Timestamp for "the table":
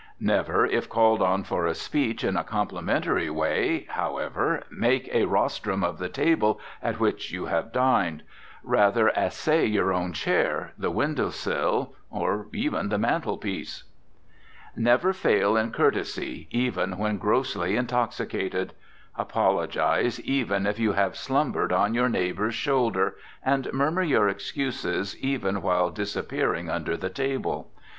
5.99-6.59, 26.97-27.71